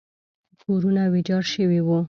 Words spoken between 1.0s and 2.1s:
ویجاړ شوي وو.